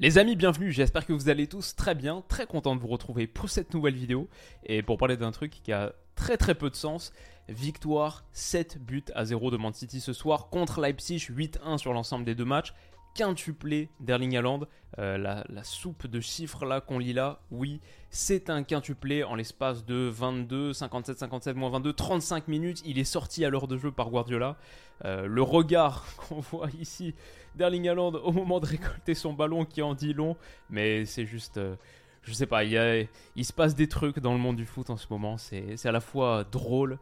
Les 0.00 0.16
amis, 0.16 0.36
bienvenue, 0.36 0.70
j'espère 0.70 1.04
que 1.04 1.12
vous 1.12 1.28
allez 1.28 1.48
tous 1.48 1.74
très 1.74 1.96
bien, 1.96 2.22
très 2.28 2.46
content 2.46 2.76
de 2.76 2.80
vous 2.80 2.86
retrouver 2.86 3.26
pour 3.26 3.50
cette 3.50 3.74
nouvelle 3.74 3.96
vidéo 3.96 4.28
et 4.62 4.80
pour 4.80 4.96
parler 4.96 5.16
d'un 5.16 5.32
truc 5.32 5.60
qui 5.64 5.72
a 5.72 5.92
très 6.14 6.36
très 6.36 6.54
peu 6.54 6.70
de 6.70 6.76
sens. 6.76 7.12
Victoire 7.48 8.24
7 8.30 8.78
buts 8.80 9.02
à 9.16 9.24
0 9.24 9.50
de 9.50 9.56
Man 9.56 9.72
City 9.72 10.00
ce 10.00 10.12
soir 10.12 10.50
contre 10.50 10.80
Leipzig, 10.80 11.16
8-1 11.16 11.78
sur 11.78 11.92
l'ensemble 11.92 12.24
des 12.24 12.36
deux 12.36 12.44
matchs 12.44 12.74
quintuplé 13.18 13.88
d'Erling 13.98 14.36
Haaland. 14.36 14.60
Euh, 14.98 15.18
la, 15.18 15.64
soupe 15.64 16.06
de 16.06 16.20
chiffres 16.20 16.64
là 16.64 16.80
qu'on 16.80 16.98
lit 16.98 17.12
là, 17.12 17.40
oui, 17.50 17.80
c'est 18.10 18.48
un 18.48 18.62
quintuplé 18.62 19.24
en 19.24 19.34
l'espace 19.34 19.84
de 19.84 20.08
22, 20.08 20.72
57, 20.72 21.18
57, 21.18 21.56
moins 21.56 21.70
22, 21.70 21.92
35 21.92 22.46
minutes. 22.46 22.80
Il 22.84 22.98
est 22.98 23.04
sorti 23.04 23.44
à 23.44 23.50
l'heure 23.50 23.66
de 23.66 23.76
jeu 23.76 23.90
par 23.90 24.10
Guardiola. 24.10 24.56
Euh, 25.04 25.26
le 25.26 25.42
regard 25.42 26.06
qu'on 26.16 26.38
voit 26.40 26.68
ici 26.80 27.14
d'Erling 27.56 27.88
Haaland 27.88 28.12
au 28.12 28.30
moment 28.30 28.60
de 28.60 28.66
récolter 28.66 29.14
son 29.14 29.32
ballon 29.32 29.64
qui 29.64 29.82
en 29.82 29.94
dit 29.94 30.12
long, 30.12 30.36
mais 30.70 31.04
c'est 31.04 31.26
juste. 31.26 31.58
Euh, 31.58 31.74
je 32.22 32.32
sais 32.32 32.46
pas, 32.46 32.62
y 32.62 33.08
il, 33.36 33.44
se 33.44 33.52
passe 33.52 33.74
des 33.74 33.88
trucs 33.88 34.20
dans 34.20 34.32
le 34.32 34.38
monde 34.38 34.56
du 34.56 34.66
foot 34.66 34.90
en 34.90 34.96
ce 34.96 35.06
moment. 35.08 35.38
C'est 35.38 35.86
à 35.86 35.92
la 35.92 36.00
fois 36.00 36.44
drôle, 36.44 36.98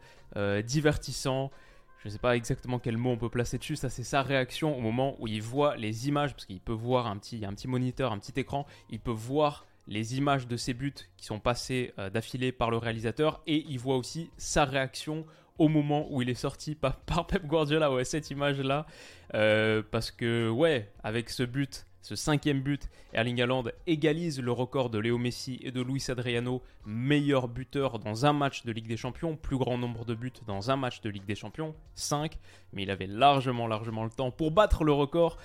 divertissant, 0.64 1.50
je 2.06 2.10
ne 2.10 2.12
sais 2.12 2.20
pas 2.20 2.36
exactement 2.36 2.78
quel 2.78 2.96
mot 2.96 3.10
on 3.10 3.16
peut 3.16 3.28
placer 3.28 3.58
dessus, 3.58 3.74
ça 3.74 3.90
c'est 3.90 4.04
sa 4.04 4.22
réaction 4.22 4.78
au 4.78 4.80
moment 4.80 5.16
où 5.18 5.26
il 5.26 5.42
voit 5.42 5.74
les 5.74 6.06
images, 6.06 6.34
parce 6.34 6.44
qu'il 6.44 6.60
peut 6.60 6.72
voir 6.72 7.08
un 7.08 7.16
petit, 7.16 7.44
un 7.44 7.52
petit 7.52 7.66
moniteur, 7.66 8.12
un 8.12 8.18
petit 8.20 8.38
écran, 8.38 8.64
il 8.90 9.00
peut 9.00 9.10
voir 9.10 9.66
les 9.88 10.16
images 10.16 10.46
de 10.46 10.56
ses 10.56 10.72
buts 10.72 10.94
qui 11.16 11.26
sont 11.26 11.40
passés 11.40 11.92
euh, 11.98 12.08
d'affilée 12.08 12.52
par 12.52 12.70
le 12.70 12.76
réalisateur, 12.76 13.42
et 13.48 13.64
il 13.68 13.80
voit 13.80 13.96
aussi 13.96 14.30
sa 14.36 14.64
réaction 14.64 15.26
au 15.58 15.66
moment 15.66 16.06
où 16.08 16.22
il 16.22 16.30
est 16.30 16.34
sorti 16.34 16.74
par, 17.06 17.26
Pep 17.26 17.44
Guardiola, 17.44 17.92
ouais, 17.92 18.04
cette 18.04 18.30
image-là, 18.30 18.86
euh, 19.34 19.82
parce 19.90 20.12
que, 20.12 20.48
ouais, 20.48 20.92
avec 21.02 21.28
ce 21.28 21.42
but, 21.42 21.85
ce 22.06 22.14
cinquième 22.14 22.60
but, 22.60 22.88
Erling 23.12 23.42
Haaland 23.42 23.64
égalise 23.88 24.40
le 24.40 24.52
record 24.52 24.90
de 24.90 24.98
Léo 25.00 25.18
Messi 25.18 25.58
et 25.60 25.72
de 25.72 25.82
Luis 25.82 26.04
Adriano, 26.08 26.62
meilleur 26.84 27.48
buteur 27.48 27.98
dans 27.98 28.26
un 28.26 28.32
match 28.32 28.64
de 28.64 28.70
Ligue 28.70 28.86
des 28.86 28.96
Champions, 28.96 29.34
plus 29.34 29.56
grand 29.56 29.76
nombre 29.76 30.04
de 30.04 30.14
buts 30.14 30.32
dans 30.46 30.70
un 30.70 30.76
match 30.76 31.00
de 31.00 31.10
Ligue 31.10 31.24
des 31.24 31.34
Champions, 31.34 31.74
5, 31.96 32.38
mais 32.72 32.84
il 32.84 32.92
avait 32.92 33.08
largement, 33.08 33.66
largement 33.66 34.04
le 34.04 34.10
temps 34.10 34.30
pour 34.30 34.52
battre 34.52 34.84
le 34.84 34.92
record 34.92 35.36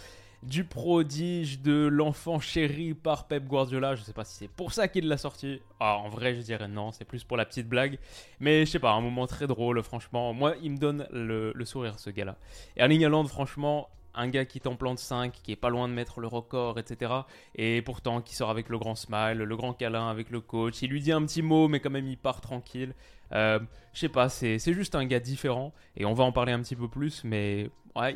du 0.44 0.64
prodige, 0.64 1.62
de 1.62 1.88
l'enfant 1.88 2.40
chéri 2.40 2.94
par 2.94 3.28
Pep 3.28 3.48
Guardiola. 3.48 3.96
Je 3.96 4.04
sais 4.04 4.14
pas 4.14 4.24
si 4.24 4.36
c'est 4.36 4.48
pour 4.48 4.72
ça 4.72 4.88
qu'il 4.88 5.08
l'a 5.08 5.18
sorti. 5.18 5.62
Ah, 5.80 5.98
en 5.98 6.10
vrai, 6.10 6.36
je 6.36 6.42
dirais 6.42 6.68
non, 6.68 6.92
c'est 6.92 7.06
plus 7.06 7.24
pour 7.24 7.38
la 7.38 7.46
petite 7.46 7.68
blague. 7.68 7.98
Mais 8.40 8.68
je 8.68 8.72
sais 8.72 8.80
pas, 8.80 8.92
un 8.92 9.02
moment 9.02 9.26
très 9.26 9.48
drôle, 9.48 9.82
franchement. 9.82 10.32
Moi, 10.34 10.54
il 10.62 10.74
me 10.74 10.78
donne 10.78 11.08
le, 11.12 11.54
le 11.56 11.66
sourire, 11.66 11.98
ce 11.98 12.12
gars-là. 12.12 12.38
Erling 12.76 13.04
Haaland, 13.04 13.26
franchement, 13.26 13.90
un 14.14 14.28
gars 14.28 14.46
qui 14.46 14.60
t'en 14.60 14.76
plante 14.76 15.00
5, 15.00 15.32
qui 15.44 15.52
est 15.52 15.58
pas 15.58 15.70
loin 15.70 15.88
de 15.88 15.94
mettre 15.94 16.20
le 16.20 16.28
record, 16.28 16.80
etc. 16.80 17.12
Et 17.56 17.82
pourtant 17.82 18.22
qui 18.22 18.36
sort 18.36 18.50
avec 18.50 18.70
le 18.70 18.78
grand 18.78 18.96
smile, 18.96 19.38
le 19.38 19.58
grand 19.58 19.74
câlin 19.74 20.10
avec 20.10 20.30
le 20.30 20.42
coach. 20.42 20.82
Il 20.82 20.90
lui 20.90 21.02
dit 21.02 21.12
un 21.12 21.26
petit 21.26 21.42
mot, 21.42 21.68
mais 21.68 21.80
quand 21.80 21.90
même 21.90 22.08
il 22.08 22.18
part 22.18 22.42
tranquille. 22.42 22.94
Euh, 23.34 23.60
je 23.94 24.00
sais 24.00 24.10
pas, 24.10 24.30
c'est 24.30 24.60
juste 24.74 24.96
un 24.96 25.06
gars 25.06 25.20
différent. 25.20 25.74
Et 25.96 26.06
on 26.06 26.14
va 26.14 26.24
en 26.24 26.32
parler 26.32 26.52
un 26.54 26.62
petit 26.62 26.76
peu 26.76 26.88
plus, 26.88 27.24
mais 27.24 27.70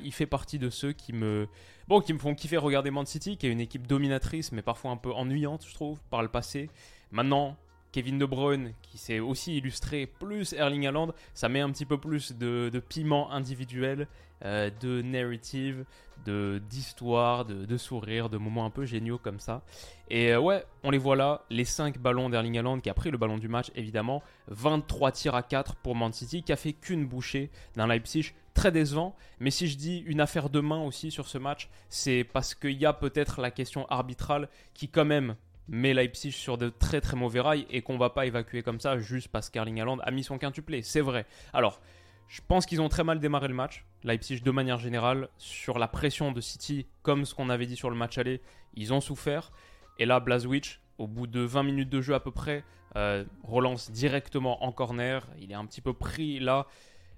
il 0.04 0.12
fait 0.12 0.26
partie 0.26 0.60
de 0.60 0.70
ceux 0.70 0.94
qui 0.94 1.14
me, 1.14 1.48
bon, 1.88 2.02
qui 2.02 2.14
me 2.14 2.20
font 2.20 2.36
kiffer 2.36 2.58
regarder 2.58 2.92
Man 2.92 3.06
City, 3.06 3.38
qui 3.38 3.48
est 3.48 3.52
une 3.52 3.62
équipe 3.62 3.88
dominatrice, 3.88 4.52
mais 4.52 4.62
parfois 4.62 4.92
un 4.92 4.98
peu 4.98 5.12
ennuyante, 5.12 5.66
je 5.68 5.74
trouve, 5.74 6.00
par 6.10 6.22
le 6.22 6.30
passé. 6.30 6.70
Maintenant, 7.12 7.58
Kevin 7.96 8.18
De 8.18 8.26
Bruyne, 8.26 8.74
qui 8.82 8.98
s'est 8.98 9.22
aussi 9.22 9.56
illustré, 9.56 10.06
plus 10.06 10.52
Erling 10.52 10.86
Haaland, 10.86 11.14
ça 11.34 11.48
met 11.48 11.62
un 11.62 11.72
petit 11.72 11.86
peu 11.86 11.98
plus 11.98 12.34
de, 12.34 12.84
piment 12.90 13.32
individuel, 13.32 14.10
euh, 14.44 14.70
de 14.82 15.02
narrative, 15.02 15.86
de 16.26 16.62
d'histoire, 16.70 17.46
de, 17.46 17.78
sourire, 17.78 18.30
de 18.30 18.38
moments 18.38 18.66
un 18.66 18.70
peu 18.70 18.84
géniaux 18.84 19.18
comme 19.18 19.40
ça. 19.40 19.62
Et 20.10 20.34
euh, 20.34 20.42
ouais, 20.42 20.66
on 20.84 20.90
les 20.90 20.98
voit 20.98 21.16
là, 21.16 21.46
les 21.50 21.64
5 21.64 21.98
ballons 21.98 22.30
d'Erling 22.30 22.58
Haaland 22.58 22.82
qui 22.82 22.90
a 22.90 22.94
pris 22.94 23.12
le 23.12 23.18
ballon 23.18 23.38
du 23.38 23.48
match 23.48 23.72
évidemment, 23.76 24.22
23 24.50 25.14
tirs 25.14 25.36
à 25.36 25.42
4 25.42 25.78
pour 25.78 25.96
Man 25.96 26.12
City 26.12 26.44
qui 26.44 26.52
a 26.52 26.58
fait 26.58 26.74
qu'une 26.74 27.08
bouchée 27.08 27.50
d'un 27.78 27.88
Leipzig 27.88 28.34
très 28.54 28.74
décevant. 28.74 29.16
Mais 29.40 29.52
si 29.52 29.68
je 29.70 29.78
dis 29.78 30.00
une 30.00 30.20
affaire 30.20 30.50
de 30.50 30.60
main 30.60 30.84
aussi 30.84 31.12
sur 31.12 31.30
ce 31.30 31.38
match, 31.38 31.70
c'est 31.88 32.26
parce 32.26 32.56
qu'il 32.56 32.78
y 32.78 32.86
a 32.86 32.92
peut-être 32.92 33.40
la 33.40 33.52
question 33.52 33.86
arbitrale 33.88 34.50
qui 34.74 34.90
quand 34.90 35.06
même 35.06 35.38
met 35.68 35.94
Leipzig 35.94 36.32
sur 36.32 36.58
de 36.58 36.70
très 36.70 37.02
très 37.02 37.16
mauvais 37.16 37.40
rails 37.40 37.66
et 37.70 37.82
qu'on 37.82 37.98
va 37.98 38.10
pas 38.10 38.26
évacuer 38.26 38.64
comme 38.64 38.80
ça 38.80 38.98
juste 39.00 39.30
parce 39.30 39.50
qu'Erling 39.50 39.82
Haaland 39.82 40.00
a 40.00 40.12
mis 40.12 40.24
son 40.24 40.38
quintuplé. 40.38 40.82
C'est 40.82 41.02
vrai. 41.02 41.26
Alors, 41.54 41.82
je 42.28 42.42
pense 42.48 42.66
qu'ils 42.66 42.82
ont 42.82 42.90
très 42.90 43.04
mal 43.04 43.20
démarré 43.20 43.48
le 43.48 43.54
match. 43.54 43.86
Leipzig, 44.04 44.42
de 44.42 44.52
manière 44.52 44.78
générale, 44.78 45.30
sur 45.38 45.80
la 45.80 45.88
pression 45.88 46.32
de 46.32 46.42
City, 46.42 46.88
comme 47.02 47.26
ce 47.26 47.34
qu'on 47.36 47.50
avait 47.50 47.66
dit 47.66 47.76
sur 47.76 47.90
le 47.90 47.96
match 47.96 48.18
aller, 48.18 48.42
ils 48.76 48.94
ont 48.94 49.02
souffert. 49.02 49.52
Et 50.00 50.06
là, 50.06 50.20
Blazwich, 50.20 50.82
au 50.98 51.08
bout 51.08 51.28
de 51.28 51.42
20 51.42 51.64
minutes 51.64 51.90
de 51.90 52.02
jeu 52.02 52.14
à 52.14 52.20
peu 52.20 52.32
près, 52.32 52.64
euh, 52.96 53.26
relance 53.44 53.92
directement 53.92 54.64
en 54.64 54.72
corner. 54.72 55.28
Il 55.40 55.52
est 55.52 55.56
un 55.56 55.66
petit 55.66 55.82
peu 55.82 55.94
pris 55.94 56.40
là. 56.40 56.66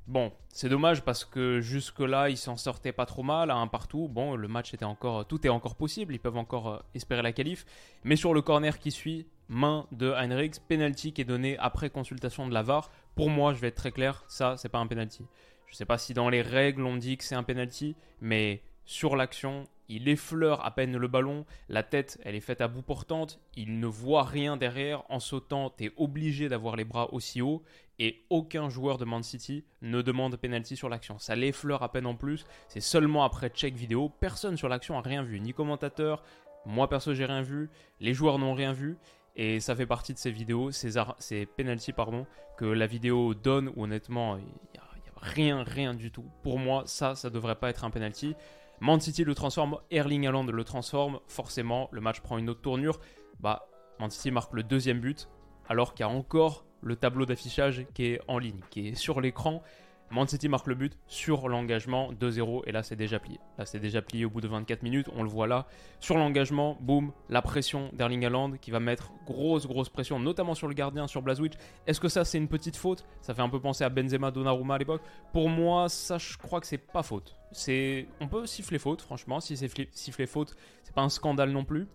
Bon, 0.08 0.32
c'est 0.48 0.70
dommage 0.70 1.02
parce 1.04 1.26
que 1.26 1.60
jusque-là, 1.60 2.30
ils 2.30 2.38
s'en 2.38 2.56
sortaient 2.56 2.94
pas 2.94 3.06
trop 3.06 3.24
mal, 3.24 3.52
à 3.52 3.56
un 3.56 3.68
partout. 3.68 4.08
Bon, 4.08 4.36
le 4.36 4.48
match 4.48 4.74
était 4.74 4.86
encore, 4.86 5.28
tout 5.28 5.46
est 5.46 5.50
encore 5.50 5.76
possible, 5.76 6.14
ils 6.16 6.20
peuvent 6.20 6.38
encore 6.38 6.70
euh, 6.70 6.80
espérer 6.96 7.22
la 7.22 7.34
qualif. 7.34 7.66
Mais 8.06 8.16
sur 8.16 8.34
le 8.34 8.42
corner 8.42 8.80
qui 8.80 8.92
suit, 8.92 9.28
main 9.50 9.86
de 9.92 10.14
Heinrichs, 10.14 10.60
penalty 10.66 11.12
qui 11.12 11.22
est 11.22 11.26
donné 11.26 11.58
après 11.58 11.90
consultation 11.90 12.48
de 12.48 12.54
la 12.54 12.64
VAR. 12.64 12.90
Pour 13.16 13.30
moi, 13.30 13.54
je 13.54 13.60
vais 13.60 13.68
être 13.68 13.76
très 13.76 13.92
clair, 13.92 14.24
ça, 14.30 14.56
c'est 14.56 14.70
pas 14.70 14.80
un 14.80 14.88
penalty. 14.88 15.26
Je 15.66 15.76
sais 15.76 15.86
pas 15.86 15.98
si 15.98 16.14
dans 16.14 16.30
les 16.30 16.42
règles 16.42 16.86
on 16.86 16.96
dit 16.96 17.18
que 17.18 17.26
c'est 17.26 17.36
un 17.36 17.44
penalty, 17.44 17.98
mais 18.22 18.62
sur 18.86 19.18
l'action, 19.18 19.66
il 19.90 20.08
effleure 20.08 20.66
à 20.66 20.72
peine 20.72 20.96
le 20.96 21.08
ballon, 21.10 21.46
la 21.68 21.84
tête 21.84 22.20
elle 22.24 22.36
est 22.36 22.42
faite 22.42 22.62
à 22.62 22.70
bout 22.70 22.82
portante, 22.82 23.42
il 23.58 23.80
ne 23.82 23.88
voit 23.88 24.24
rien 24.24 24.56
derrière, 24.56 25.04
en 25.10 25.20
sautant 25.20 25.70
tu 25.70 25.86
es 25.86 25.92
obligé 25.98 26.48
d'avoir 26.48 26.78
les 26.78 26.86
bras 26.86 27.14
aussi 27.14 27.42
hauts 27.42 27.64
et 28.00 28.24
aucun 28.30 28.70
joueur 28.70 28.98
de 28.98 29.06
Man 29.06 29.24
City 29.24 29.64
ne 29.82 30.02
demande 30.02 30.36
penalty 30.36 30.76
sur 30.76 30.90
l'action. 30.90 31.18
Ça 31.20 31.36
l'effleure 31.36 31.84
à 31.84 31.92
peine 31.92 32.06
en 32.06 32.16
plus, 32.16 32.46
c'est 32.68 32.80
seulement 32.82 33.24
après 33.24 33.50
check 33.50 33.76
vidéo, 33.76 34.12
personne 34.20 34.58
sur 34.58 34.70
l'action 34.70 34.98
a 34.98 35.02
rien 35.02 35.24
vu, 35.24 35.40
ni 35.40 35.54
commentateur, 35.54 36.24
moi 36.66 36.90
perso 36.90 37.14
j'ai 37.14 37.26
rien 37.26 37.42
vu, 37.42 37.70
les 38.00 38.14
joueurs 38.14 38.40
n'ont 38.40 38.54
rien 38.54 38.74
vu 38.74 38.98
et 39.36 39.60
ça 39.60 39.76
fait 39.76 39.86
partie 39.86 40.14
de 40.14 40.20
ces 40.20 40.32
vidéos, 40.32 40.72
ces, 40.72 41.46
penalties 41.58 41.94
pardon, 41.94 42.26
que 42.58 42.66
la 42.66 42.88
vidéo 42.88 43.34
donne 43.34 43.72
où 43.76 43.84
honnêtement 43.84 44.38
il 44.38 44.46
n'y 44.46 44.80
a, 44.80 44.82
a, 44.82 45.20
rien, 45.20 45.64
rien 45.64 45.94
du 45.94 46.12
tout. 46.12 46.26
Pour 46.44 46.60
moi 46.60 46.84
ça, 46.86 47.16
ça 47.16 47.30
devrait 47.30 47.56
pas 47.56 47.70
être 47.70 47.84
un 47.84 47.90
penalty. 47.90 48.36
Man 48.80 49.00
City 49.00 49.24
le 49.24 49.34
transforme, 49.34 49.78
Erling 49.90 50.28
Haaland 50.28 50.46
le 50.46 50.64
transforme, 50.64 51.20
forcément 51.28 51.90
le 51.92 52.02
match 52.02 52.22
prend 52.22 52.38
une 52.38 52.50
autre 52.50 52.62
tournure. 52.62 53.00
Bah, 53.40 53.68
Man 54.00 54.12
City 54.12 54.30
marque 54.30 54.54
le 54.54 54.62
deuxième 54.62 55.00
but, 55.00 55.28
alors 55.68 55.96
qu'il 55.96 56.06
y 56.06 56.10
a 56.10 56.12
encore 56.12 56.67
le 56.82 56.96
tableau 56.96 57.26
d'affichage 57.26 57.86
qui 57.94 58.06
est 58.06 58.22
en 58.28 58.38
ligne, 58.40 58.60
qui 58.70 58.90
est 58.90 58.96
sur 58.96 59.22
l'écran. 59.22 59.64
Man 60.10 60.26
City 60.26 60.48
marque 60.48 60.68
le 60.68 60.76
but 60.76 60.98
sur 61.08 61.50
l'engagement 61.50 62.14
2-0 62.14 62.62
et 62.66 62.72
là 62.72 62.82
c'est 62.82 62.96
déjà 62.96 63.20
plié. 63.20 63.40
Là 63.58 63.66
c'est 63.66 63.80
déjà 63.80 64.02
plié 64.02 64.24
au 64.24 64.30
bout 64.30 64.40
de 64.40 64.48
24 64.48 64.82
minutes, 64.82 65.08
on 65.14 65.22
le 65.22 65.28
voit 65.28 65.48
là. 65.48 65.68
Sur 66.00 66.18
l'engagement, 66.18 66.78
boum, 66.80 67.12
la 67.28 67.42
pression 67.42 67.90
d'Erling 67.92 68.26
Haaland 68.26 68.54
qui 68.54 68.72
va 68.72 68.80
mettre 68.80 69.12
grosse 69.26 69.68
grosse 69.68 69.90
pression, 69.90 70.18
notamment 70.18 70.56
sur 70.56 70.70
le 70.70 70.74
gardien, 70.74 71.08
sur 71.08 71.22
Blazwich. 71.22 71.54
Est-ce 71.88 72.00
que 72.00 72.08
ça 72.08 72.24
c'est 72.24 72.38
une 72.38 72.48
petite 72.48 72.78
faute? 72.78 73.06
Ça 73.22 73.34
fait 73.34 73.42
un 73.42 73.50
peu 73.50 73.60
penser 73.60 73.84
à 73.84 73.90
Benzema, 73.90 74.32
Donnarumma 74.32 74.76
à 74.76 74.78
l'époque. 74.78 75.02
Pour 75.34 75.50
moi, 75.50 75.90
ça 75.90 76.18
je 76.18 76.38
crois 76.38 76.62
que 76.62 76.68
c'est 76.68 76.78
pas 76.78 77.04
faute. 77.04 77.36
C'est, 77.52 78.08
on 78.22 78.28
peut 78.28 78.46
siffler 78.46 78.80
faute, 78.80 79.02
franchement. 79.02 79.42
Si 79.42 79.58
c'est 79.58 79.70
siffler 79.92 80.26
faute, 80.26 80.56
c'est 80.84 80.96
pas 80.96 81.02
un 81.02 81.10
scandale 81.10 81.52
non 81.52 81.66
plus. 81.66 81.86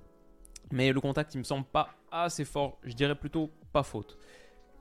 Mais 0.70 0.92
le 0.92 1.00
contact, 1.00 1.34
il 1.34 1.38
me 1.38 1.44
semble 1.44 1.64
pas 1.64 1.90
assez 2.10 2.44
fort. 2.44 2.78
Je 2.82 2.94
dirais 2.94 3.14
plutôt 3.14 3.50
pas 3.72 3.82
faute. 3.82 4.18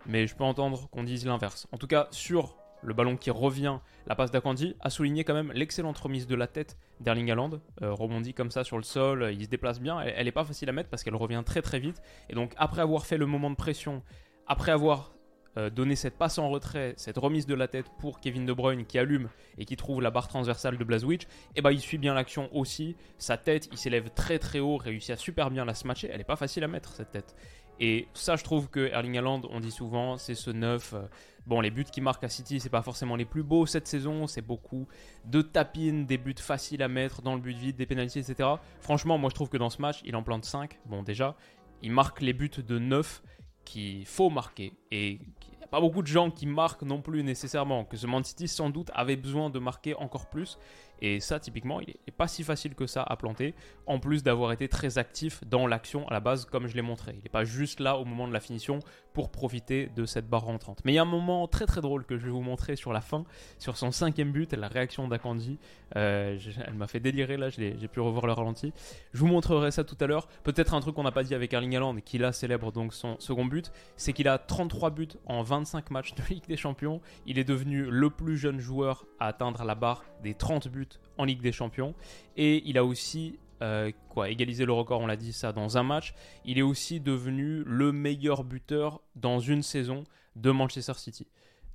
Mais 0.05 0.27
je 0.27 0.35
peux 0.35 0.43
entendre 0.43 0.89
qu'on 0.89 1.03
dise 1.03 1.25
l'inverse. 1.25 1.67
En 1.71 1.77
tout 1.77 1.87
cas, 1.87 2.07
sur 2.11 2.57
le 2.83 2.93
ballon 2.93 3.17
qui 3.17 3.29
revient, 3.29 3.77
la 4.07 4.15
passe 4.15 4.31
d'Akandi, 4.31 4.75
a 4.79 4.89
souligné 4.89 5.23
quand 5.23 5.33
même 5.33 5.51
l'excellente 5.53 5.97
remise 5.97 6.27
de 6.27 6.35
la 6.35 6.47
tête 6.47 6.77
d'Erling 6.99 7.31
Haaland. 7.31 7.61
Euh, 7.81 7.93
rebondit 7.93 8.33
comme 8.33 8.51
ça 8.51 8.63
sur 8.63 8.77
le 8.77 8.83
sol, 8.83 9.29
il 9.33 9.43
se 9.43 9.49
déplace 9.49 9.79
bien. 9.79 9.99
Elle, 10.01 10.25
n'est 10.25 10.31
pas 10.31 10.45
facile 10.45 10.69
à 10.69 10.71
mettre 10.71 10.89
parce 10.89 11.03
qu'elle 11.03 11.15
revient 11.15 11.43
très 11.45 11.61
très 11.61 11.79
vite. 11.79 12.01
Et 12.29 12.33
donc, 12.33 12.53
après 12.57 12.81
avoir 12.81 13.05
fait 13.05 13.17
le 13.17 13.25
moment 13.25 13.49
de 13.49 13.55
pression, 13.55 14.01
après 14.47 14.71
avoir 14.71 15.13
euh, 15.57 15.69
donner 15.69 15.97
cette 15.97 16.17
passe 16.17 16.37
en 16.37 16.49
retrait, 16.49 16.93
cette 16.95 17.17
remise 17.17 17.45
de 17.45 17.53
la 17.53 17.67
tête 17.67 17.87
pour 17.99 18.21
Kevin 18.21 18.45
De 18.45 18.53
Bruyne 18.53 18.85
qui 18.85 18.97
allume 18.97 19.27
et 19.57 19.65
qui 19.65 19.75
trouve 19.75 20.01
la 20.01 20.09
barre 20.09 20.29
transversale 20.29 20.77
de 20.77 20.83
Blazwich, 20.85 21.23
et 21.23 21.27
eh 21.57 21.61
ben 21.61 21.71
il 21.71 21.81
suit 21.81 21.97
bien 21.97 22.13
l'action 22.13 22.49
aussi. 22.55 22.95
Sa 23.17 23.35
tête, 23.35 23.67
il 23.71 23.77
s'élève 23.77 24.11
très 24.11 24.39
très 24.39 24.59
haut, 24.59 24.77
réussit 24.77 25.11
à 25.11 25.17
super 25.17 25.51
bien 25.51 25.65
la 25.65 25.73
smatcher. 25.73 26.09
Elle 26.09 26.19
n'est 26.19 26.23
pas 26.23 26.37
facile 26.37 26.63
à 26.63 26.69
mettre 26.69 26.93
cette 26.93 27.11
tête. 27.11 27.35
Et 27.83 28.07
ça, 28.13 28.35
je 28.35 28.43
trouve 28.43 28.69
que 28.69 28.91
Erling 28.91 29.17
Haaland, 29.17 29.41
on 29.49 29.59
dit 29.59 29.71
souvent, 29.71 30.15
c'est 30.15 30.35
ce 30.35 30.51
neuf. 30.51 30.93
Euh, 30.93 31.01
bon, 31.47 31.61
les 31.61 31.71
buts 31.71 31.83
qu'il 31.83 32.03
marque 32.03 32.23
à 32.23 32.29
City, 32.29 32.59
c'est 32.59 32.69
pas 32.69 32.83
forcément 32.83 33.15
les 33.15 33.25
plus 33.25 33.41
beaux 33.41 33.65
cette 33.65 33.87
saison. 33.87 34.27
C'est 34.27 34.43
beaucoup 34.43 34.87
de 35.25 35.41
tapines, 35.41 36.05
des 36.05 36.19
buts 36.19 36.35
faciles 36.37 36.83
à 36.83 36.87
mettre 36.87 37.23
dans 37.23 37.33
le 37.33 37.41
but 37.41 37.57
vide, 37.57 37.77
des 37.77 37.87
pénalties, 37.87 38.19
etc. 38.19 38.49
Franchement, 38.81 39.17
moi, 39.17 39.31
je 39.31 39.35
trouve 39.35 39.49
que 39.49 39.57
dans 39.57 39.71
ce 39.71 39.81
match, 39.81 39.99
il 40.05 40.15
en 40.15 40.21
plante 40.21 40.45
5. 40.45 40.79
Bon, 40.85 41.01
déjà, 41.01 41.35
il 41.81 41.91
marque 41.91 42.21
les 42.21 42.33
buts 42.33 42.51
de 42.55 42.77
9 42.77 43.23
qu'il 43.65 44.05
faut 44.05 44.29
marquer. 44.29 44.73
Et 44.91 45.13
il 45.13 45.57
n'y 45.57 45.63
a 45.63 45.67
pas 45.67 45.81
beaucoup 45.81 46.03
de 46.03 46.07
gens 46.07 46.29
qui 46.29 46.45
marquent 46.45 46.83
non 46.83 47.01
plus 47.01 47.23
nécessairement. 47.23 47.83
Que 47.83 47.97
ce 47.97 48.05
Man 48.05 48.23
City, 48.23 48.47
sans 48.47 48.69
doute, 48.69 48.91
avait 48.93 49.15
besoin 49.15 49.49
de 49.49 49.57
marquer 49.57 49.95
encore 49.95 50.29
plus. 50.29 50.59
Et 51.01 51.19
ça, 51.19 51.39
typiquement, 51.39 51.81
il 51.81 51.87
n'est 51.87 52.13
pas 52.15 52.27
si 52.27 52.43
facile 52.43 52.75
que 52.75 52.85
ça 52.85 53.01
à 53.01 53.15
planter, 53.15 53.55
en 53.87 53.99
plus 53.99 54.21
d'avoir 54.21 54.51
été 54.51 54.67
très 54.67 54.97
actif 54.99 55.43
dans 55.47 55.65
l'action 55.65 56.07
à 56.07 56.13
la 56.13 56.19
base, 56.19 56.45
comme 56.45 56.67
je 56.67 56.75
l'ai 56.75 56.83
montré. 56.83 57.13
Il 57.17 57.23
n'est 57.23 57.29
pas 57.29 57.43
juste 57.43 57.79
là 57.79 57.97
au 57.97 58.05
moment 58.05 58.27
de 58.27 58.33
la 58.33 58.39
finition 58.39 58.79
pour 59.13 59.31
profiter 59.31 59.89
de 59.95 60.05
cette 60.05 60.29
barre 60.29 60.45
rentrante. 60.45 60.79
Mais 60.85 60.93
il 60.93 60.95
y 60.95 60.99
a 60.99 61.01
un 61.01 61.05
moment 61.05 61.47
très 61.47 61.65
très 61.65 61.81
drôle 61.81 62.05
que 62.05 62.17
je 62.17 62.25
vais 62.25 62.31
vous 62.31 62.41
montrer 62.41 62.75
sur 62.75 62.93
la 62.93 63.01
fin, 63.01 63.25
sur 63.57 63.77
son 63.77 63.91
cinquième 63.91 64.31
but, 64.31 64.53
la 64.53 64.67
réaction 64.67 65.07
d'Akanji. 65.07 65.59
Euh, 65.95 66.37
elle 66.65 66.75
m'a 66.75 66.87
fait 66.87 66.99
délirer 66.99 67.35
là, 67.35 67.49
j'ai 67.49 67.87
pu 67.87 67.99
revoir 67.99 68.27
le 68.27 68.33
ralenti. 68.33 68.71
Je 69.13 69.19
vous 69.19 69.27
montrerai 69.27 69.71
ça 69.71 69.83
tout 69.83 69.97
à 69.99 70.07
l'heure. 70.07 70.27
Peut-être 70.43 70.73
un 70.73 70.79
truc 70.79 70.95
qu'on 70.95 71.03
n'a 71.03 71.11
pas 71.11 71.23
dit 71.23 71.35
avec 71.35 71.51
Erling 71.53 71.75
Haaland, 71.75 71.95
qui 71.95 72.19
là 72.19 72.31
célèbre 72.31 72.71
donc 72.71 72.93
son 72.93 73.19
second 73.19 73.45
but, 73.45 73.71
c'est 73.97 74.13
qu'il 74.13 74.27
a 74.27 74.37
33 74.37 74.91
buts 74.91 75.07
en 75.25 75.41
25 75.41 75.89
matchs 75.91 76.13
de 76.13 76.21
Ligue 76.29 76.47
des 76.47 76.57
Champions. 76.57 77.01
Il 77.25 77.39
est 77.39 77.43
devenu 77.43 77.89
le 77.89 78.09
plus 78.09 78.37
jeune 78.37 78.59
joueur 78.59 79.05
à 79.19 79.27
atteindre 79.27 79.63
la 79.63 79.75
barre 79.75 80.03
des 80.23 80.35
30 80.35 80.67
buts 80.67 80.87
en 81.17 81.25
Ligue 81.25 81.41
des 81.41 81.51
Champions. 81.51 81.93
Et 82.37 82.63
il 82.65 82.77
a 82.77 82.85
aussi 82.85 83.37
euh, 83.61 83.91
quoi, 84.09 84.29
égalisé 84.29 84.65
le 84.65 84.73
record, 84.73 85.01
on 85.01 85.07
l'a 85.07 85.15
dit 85.15 85.33
ça, 85.33 85.53
dans 85.53 85.77
un 85.77 85.83
match. 85.83 86.13
Il 86.45 86.57
est 86.57 86.63
aussi 86.63 86.99
devenu 86.99 87.63
le 87.65 87.91
meilleur 87.91 88.43
buteur 88.43 89.01
dans 89.15 89.39
une 89.39 89.61
saison 89.61 90.03
de 90.35 90.51
Manchester 90.51 90.93
City. 90.95 91.27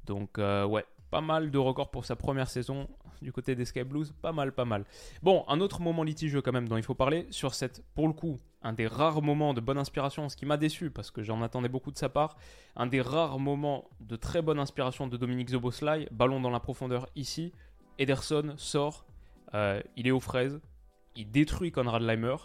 Donc 0.04 0.38
euh, 0.38 0.64
ouais, 0.64 0.84
pas 1.10 1.20
mal 1.20 1.50
de 1.50 1.58
records 1.58 1.90
pour 1.90 2.04
sa 2.04 2.16
première 2.16 2.48
saison 2.48 2.88
du 3.22 3.32
côté 3.32 3.54
des 3.54 3.64
Sky 3.64 3.84
Blues, 3.84 4.12
pas 4.20 4.32
mal, 4.32 4.52
pas 4.52 4.64
mal. 4.64 4.84
Bon, 5.22 5.44
un 5.48 5.60
autre 5.60 5.80
moment 5.80 6.02
litigieux 6.02 6.42
quand 6.42 6.52
même 6.52 6.68
dont 6.68 6.76
il 6.76 6.82
faut 6.82 6.94
parler, 6.94 7.26
sur 7.30 7.54
cette, 7.54 7.82
pour 7.94 8.08
le 8.08 8.12
coup, 8.12 8.38
un 8.62 8.72
des 8.72 8.86
rares 8.86 9.22
moments 9.22 9.54
de 9.54 9.60
bonne 9.60 9.78
inspiration, 9.78 10.28
ce 10.28 10.36
qui 10.36 10.44
m'a 10.44 10.56
déçu 10.56 10.90
parce 10.90 11.10
que 11.10 11.22
j'en 11.22 11.40
attendais 11.42 11.68
beaucoup 11.68 11.92
de 11.92 11.96
sa 11.96 12.08
part, 12.08 12.36
un 12.74 12.86
des 12.86 13.00
rares 13.00 13.38
moments 13.38 13.88
de 14.00 14.16
très 14.16 14.42
bonne 14.42 14.58
inspiration 14.58 15.06
de 15.06 15.16
Dominique 15.16 15.50
Zoboslai, 15.50 16.08
ballon 16.10 16.40
dans 16.40 16.50
la 16.50 16.60
profondeur 16.60 17.08
ici, 17.14 17.52
Ederson 17.98 18.54
sort, 18.56 19.06
euh, 19.54 19.82
il 19.96 20.06
est 20.06 20.10
aux 20.10 20.20
fraises, 20.20 20.60
il 21.14 21.30
détruit 21.30 21.72
Conrad 21.72 22.02
Leimer, 22.02 22.36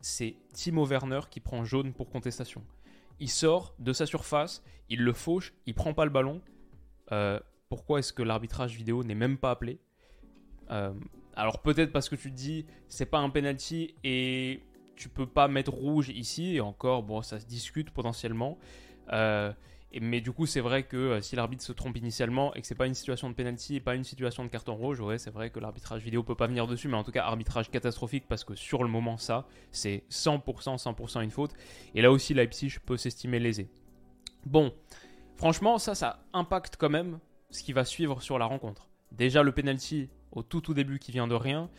c'est 0.00 0.36
Timo 0.52 0.84
Werner 0.84 1.20
qui 1.30 1.40
prend 1.40 1.64
jaune 1.64 1.92
pour 1.92 2.10
contestation. 2.10 2.62
Il 3.20 3.30
sort 3.30 3.74
de 3.78 3.92
sa 3.92 4.06
surface, 4.06 4.62
il 4.88 5.02
le 5.02 5.12
fauche, 5.12 5.54
il 5.66 5.74
prend 5.74 5.94
pas 5.94 6.04
le 6.04 6.10
ballon. 6.10 6.42
Euh, 7.12 7.38
pourquoi 7.68 8.00
est-ce 8.00 8.12
que 8.12 8.22
l'arbitrage 8.22 8.74
vidéo 8.76 9.04
n'est 9.04 9.14
même 9.14 9.38
pas 9.38 9.52
appelé? 9.52 9.80
Euh, 10.70 10.92
Alors 11.36 11.62
peut-être 11.62 11.92
parce 11.92 12.08
que 12.08 12.16
tu 12.16 12.30
te 12.30 12.36
dis 12.36 12.66
c'est 12.88 13.06
pas 13.06 13.18
un 13.18 13.30
penalty 13.30 13.94
et 14.02 14.62
tu 14.96 15.08
peux 15.08 15.26
pas 15.26 15.48
mettre 15.48 15.72
rouge 15.72 16.08
ici 16.08 16.56
et 16.56 16.60
encore 16.60 17.02
bon 17.02 17.22
ça 17.22 17.40
se 17.40 17.46
discute 17.46 17.90
potentiellement. 17.90 18.58
Mais 20.00 20.20
du 20.20 20.32
coup, 20.32 20.46
c'est 20.46 20.60
vrai 20.60 20.82
que 20.82 20.96
euh, 20.96 21.20
si 21.20 21.36
l'arbitre 21.36 21.62
se 21.62 21.72
trompe 21.72 21.96
initialement 21.96 22.54
et 22.54 22.60
que 22.60 22.66
c'est 22.66 22.74
pas 22.74 22.86
une 22.86 22.94
situation 22.94 23.28
de 23.28 23.34
penalty 23.34 23.76
et 23.76 23.80
pas 23.80 23.94
une 23.94 24.04
situation 24.04 24.44
de 24.44 24.48
carton 24.48 24.74
rouge, 24.74 25.00
ouais, 25.00 25.18
c'est 25.18 25.30
vrai 25.30 25.50
que 25.50 25.60
l'arbitrage 25.60 26.02
vidéo 26.02 26.22
peut 26.22 26.34
pas 26.34 26.46
venir 26.46 26.66
dessus, 26.66 26.88
mais 26.88 26.96
en 26.96 27.04
tout 27.04 27.12
cas, 27.12 27.24
arbitrage 27.24 27.70
catastrophique 27.70 28.24
parce 28.28 28.44
que 28.44 28.54
sur 28.54 28.82
le 28.82 28.88
moment, 28.88 29.16
ça, 29.16 29.46
c'est 29.70 30.04
100%, 30.10 30.82
100% 30.82 31.22
une 31.22 31.30
faute. 31.30 31.52
Et 31.94 32.02
là 32.02 32.10
aussi, 32.10 32.34
Leipzig 32.34 32.78
peut 32.84 32.96
s'estimer 32.96 33.38
lésé. 33.38 33.68
Bon, 34.46 34.74
franchement, 35.36 35.78
ça, 35.78 35.94
ça 35.94 36.24
impacte 36.32 36.76
quand 36.76 36.90
même 36.90 37.18
ce 37.50 37.62
qui 37.62 37.72
va 37.72 37.84
suivre 37.84 38.20
sur 38.20 38.38
la 38.38 38.46
rencontre. 38.46 38.88
Déjà, 39.12 39.42
le 39.42 39.52
penalty 39.52 40.10
au 40.32 40.42
tout 40.42 40.60
tout 40.60 40.74
début 40.74 40.98
qui 40.98 41.12
vient 41.12 41.28
de 41.28 41.34
rien, 41.34 41.70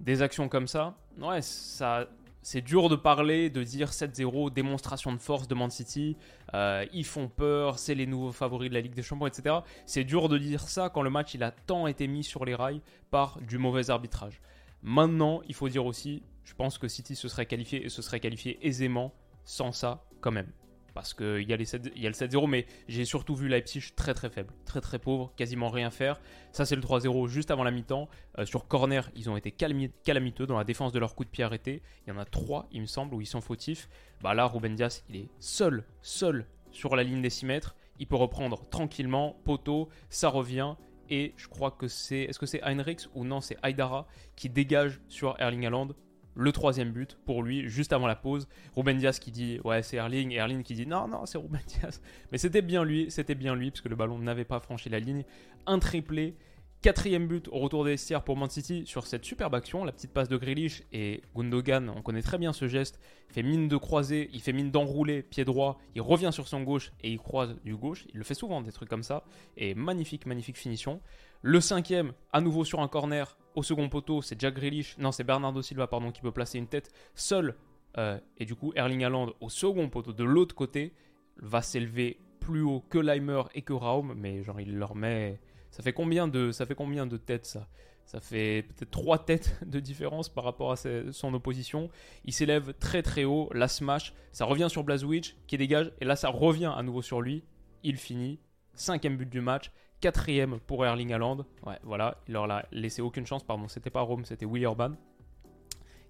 des 0.00 0.20
actions 0.20 0.48
comme 0.48 0.66
ça, 0.66 0.98
ouais, 1.18 1.40
ça, 1.40 2.06
c'est 2.42 2.60
dur 2.60 2.88
de 2.88 2.96
parler, 2.96 3.50
de 3.50 3.62
dire 3.62 3.90
7-0, 3.90 4.52
démonstration 4.52 5.12
de 5.12 5.18
force 5.18 5.48
de 5.48 5.56
City, 5.70 6.16
euh, 6.54 6.84
ils 6.92 7.04
font 7.04 7.28
peur, 7.28 7.78
c'est 7.78 7.94
les 7.94 8.06
nouveaux 8.06 8.32
favoris 8.32 8.68
de 8.68 8.74
la 8.74 8.80
Ligue 8.80 8.94
des 8.94 9.02
Champions, 9.02 9.28
etc. 9.28 9.56
C'est 9.86 10.04
dur 10.04 10.28
de 10.28 10.38
dire 10.38 10.68
ça 10.68 10.90
quand 10.90 11.02
le 11.02 11.10
match 11.10 11.34
il 11.34 11.42
a 11.44 11.52
tant 11.52 11.86
été 11.86 12.08
mis 12.08 12.24
sur 12.24 12.44
les 12.44 12.54
rails 12.54 12.82
par 13.10 13.40
du 13.40 13.58
mauvais 13.58 13.90
arbitrage. 13.90 14.40
Maintenant, 14.82 15.40
il 15.46 15.54
faut 15.54 15.68
dire 15.68 15.86
aussi, 15.86 16.24
je 16.44 16.54
pense 16.54 16.78
que 16.78 16.88
City 16.88 17.14
se 17.14 17.28
serait 17.28 17.46
qualifié 17.46 17.84
et 17.84 17.88
se 17.88 18.02
serait 18.02 18.20
qualifié 18.20 18.58
aisément 18.66 19.14
sans 19.44 19.70
ça 19.70 20.04
quand 20.20 20.32
même 20.32 20.50
parce 20.94 21.14
qu'il 21.14 21.48
y, 21.48 21.52
a 21.52 21.56
le 21.56 21.64
7-0, 21.64 22.48
mais 22.48 22.66
j'ai 22.88 23.04
surtout 23.04 23.34
vu 23.34 23.48
Leipzig 23.48 23.94
très 23.96 24.14
très 24.14 24.30
faible, 24.30 24.52
très 24.64 24.80
très 24.80 24.98
pauvre, 24.98 25.32
quasiment 25.36 25.68
rien 25.68 25.90
faire. 25.90 26.20
Ça, 26.52 26.64
c'est 26.64 26.76
le 26.76 26.82
3-0 26.82 27.28
juste 27.28 27.50
avant 27.50 27.64
la 27.64 27.70
mi-temps. 27.70 28.08
Euh, 28.38 28.44
sur 28.44 28.66
corner, 28.68 29.10
ils 29.14 29.30
ont 29.30 29.36
été 29.36 29.50
calamiteux 29.50 30.46
dans 30.46 30.58
la 30.58 30.64
défense 30.64 30.92
de 30.92 30.98
leur 30.98 31.14
coup 31.14 31.24
de 31.24 31.30
pied 31.30 31.44
arrêté. 31.44 31.82
Il 32.06 32.10
y 32.10 32.12
en 32.12 32.18
a 32.18 32.24
trois, 32.24 32.68
il 32.72 32.80
me 32.80 32.86
semble, 32.86 33.14
où 33.14 33.20
ils 33.20 33.26
sont 33.26 33.40
fautifs. 33.40 33.88
Bah 34.20 34.34
là, 34.34 34.46
Ruben 34.46 34.74
Dias, 34.74 35.02
il 35.08 35.16
est 35.16 35.28
seul, 35.38 35.84
seul 36.02 36.46
sur 36.70 36.96
la 36.96 37.02
ligne 37.02 37.22
des 37.22 37.30
6 37.30 37.46
mètres. 37.46 37.76
Il 37.98 38.06
peut 38.06 38.16
reprendre 38.16 38.68
tranquillement, 38.70 39.36
poteau, 39.44 39.88
ça 40.08 40.28
revient. 40.28 40.74
Et 41.10 41.34
je 41.36 41.48
crois 41.48 41.70
que 41.70 41.88
c'est. 41.88 42.22
Est-ce 42.22 42.38
que 42.38 42.46
c'est 42.46 42.62
Heinrichs 42.62 43.08
ou 43.14 43.24
non 43.24 43.40
C'est 43.40 43.56
Aydara 43.62 44.06
qui 44.34 44.48
dégage 44.48 45.00
sur 45.08 45.38
Erling 45.40 45.66
Haaland 45.66 45.88
le 46.34 46.52
troisième 46.52 46.92
but 46.92 47.18
pour 47.24 47.42
lui 47.42 47.68
juste 47.68 47.92
avant 47.92 48.06
la 48.06 48.16
pause. 48.16 48.48
Ruben 48.76 48.96
Diaz 48.98 49.18
qui 49.18 49.30
dit 49.30 49.60
ouais 49.64 49.82
c'est 49.82 49.96
Erling 49.96 50.32
Erling 50.32 50.62
qui 50.62 50.74
dit 50.74 50.86
non 50.86 51.08
non 51.08 51.26
c'est 51.26 51.38
Ruben 51.38 51.60
Diaz. 51.66 52.00
Mais 52.32 52.38
c'était 52.38 52.62
bien 52.62 52.84
lui, 52.84 53.10
c'était 53.10 53.34
bien 53.34 53.54
lui 53.54 53.70
parce 53.70 53.80
que 53.80 53.88
le 53.88 53.96
ballon 53.96 54.18
n'avait 54.18 54.44
pas 54.44 54.60
franchi 54.60 54.88
la 54.88 55.00
ligne. 55.00 55.24
Un 55.66 55.78
triplé, 55.78 56.36
quatrième 56.82 57.28
but 57.28 57.48
au 57.48 57.58
retour 57.58 57.84
des 57.84 57.92
vestiaires 57.92 58.24
pour 58.24 58.36
Man 58.36 58.50
City 58.50 58.82
sur 58.86 59.06
cette 59.06 59.24
superbe 59.24 59.54
action, 59.54 59.84
la 59.84 59.92
petite 59.92 60.12
passe 60.12 60.28
de 60.28 60.36
Grealish 60.36 60.82
et 60.92 61.22
Gundogan, 61.34 61.88
on 61.88 62.02
connaît 62.02 62.22
très 62.22 62.38
bien 62.38 62.52
ce 62.52 62.66
geste, 62.66 62.98
il 63.30 63.34
fait 63.34 63.42
mine 63.44 63.68
de 63.68 63.76
croiser, 63.76 64.28
il 64.32 64.40
fait 64.40 64.52
mine 64.52 64.70
d'enrouler, 64.70 65.22
pied 65.22 65.44
droit, 65.44 65.78
il 65.94 66.02
revient 66.02 66.30
sur 66.32 66.48
son 66.48 66.62
gauche 66.62 66.92
et 67.02 67.10
il 67.10 67.18
croise 67.18 67.54
du 67.64 67.76
gauche. 67.76 68.06
Il 68.12 68.18
le 68.18 68.24
fait 68.24 68.34
souvent 68.34 68.60
des 68.60 68.72
trucs 68.72 68.88
comme 68.88 69.04
ça 69.04 69.24
et 69.56 69.74
magnifique 69.74 70.26
magnifique 70.26 70.58
finition. 70.58 71.00
Le 71.44 71.60
cinquième, 71.60 72.12
à 72.32 72.40
nouveau 72.40 72.64
sur 72.64 72.78
un 72.78 72.86
corner, 72.86 73.36
au 73.56 73.64
second 73.64 73.88
poteau, 73.88 74.22
c'est 74.22 74.40
Jack 74.40 74.54
Grealish, 74.54 74.96
non 74.98 75.10
c'est 75.10 75.24
Bernardo 75.24 75.60
Silva 75.60 75.88
pardon, 75.88 76.12
qui 76.12 76.20
peut 76.20 76.30
placer 76.30 76.58
une 76.58 76.68
tête 76.68 76.92
seul. 77.16 77.56
Euh, 77.98 78.20
et 78.38 78.44
du 78.44 78.54
coup, 78.54 78.72
Erling 78.76 79.02
Haaland 79.02 79.32
au 79.40 79.48
second 79.48 79.88
poteau 79.88 80.12
de 80.12 80.22
l'autre 80.22 80.54
côté 80.54 80.94
va 81.38 81.60
s'élever 81.60 82.20
plus 82.38 82.62
haut 82.62 82.84
que 82.88 82.98
Leimer 82.98 83.42
et 83.56 83.62
que 83.62 83.72
Raum, 83.72 84.14
mais 84.16 84.44
genre 84.44 84.60
il 84.60 84.78
leur 84.78 84.94
met. 84.94 85.40
Ça 85.72 85.82
fait 85.82 85.92
combien 85.92 86.28
de, 86.28 87.16
têtes 87.16 87.46
ça? 87.46 87.66
Ça 88.06 88.20
fait 88.20 88.62
peut-être 88.62 88.92
trois 88.92 89.18
têtes 89.18 89.58
de 89.66 89.80
différence 89.80 90.28
par 90.28 90.44
rapport 90.44 90.70
à 90.70 90.76
son 90.76 91.34
opposition. 91.34 91.90
Il 92.24 92.32
s'élève 92.32 92.72
très 92.74 93.02
très 93.02 93.24
haut, 93.24 93.50
la 93.52 93.66
smash, 93.66 94.14
ça 94.30 94.44
revient 94.44 94.68
sur 94.70 94.84
Blazwich 94.84 95.36
qui 95.48 95.58
dégage, 95.58 95.92
et 96.00 96.04
là 96.04 96.14
ça 96.14 96.28
revient 96.28 96.72
à 96.72 96.84
nouveau 96.84 97.02
sur 97.02 97.20
lui. 97.20 97.42
Il 97.82 97.96
finit, 97.96 98.38
cinquième 98.74 99.16
but 99.16 99.28
du 99.28 99.40
match, 99.40 99.72
Quatrième 100.02 100.58
pour 100.66 100.84
Erling 100.84 101.12
Haaland. 101.12 101.46
Ouais, 101.64 101.78
voilà, 101.84 102.18
il 102.26 102.32
leur 102.32 102.50
a 102.50 102.64
laissé 102.72 103.00
aucune 103.00 103.24
chance. 103.24 103.44
Pardon, 103.44 103.68
c'était 103.68 103.88
pas 103.88 104.00
Rome, 104.00 104.24
c'était 104.24 104.44
Willy 104.44 104.66
Orban. 104.66 104.90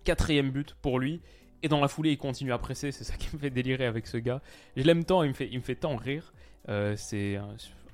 Quatrième 0.02 0.50
but 0.50 0.74
pour 0.80 0.98
lui. 0.98 1.20
Et 1.62 1.68
dans 1.68 1.78
la 1.78 1.88
foulée, 1.88 2.12
il 2.12 2.18
continue 2.18 2.52
à 2.54 2.58
presser. 2.58 2.90
C'est 2.90 3.04
ça 3.04 3.16
qui 3.16 3.28
me 3.34 3.38
fait 3.38 3.50
délirer 3.50 3.84
avec 3.84 4.06
ce 4.06 4.16
gars. 4.16 4.40
Je 4.76 4.82
l'aime 4.82 5.04
tant, 5.04 5.22
il 5.22 5.28
me 5.28 5.34
fait, 5.34 5.46
il 5.52 5.58
me 5.58 5.62
fait 5.62 5.74
tant 5.74 5.96
rire. 5.96 6.32
Euh, 6.70 6.96
c'est 6.96 7.38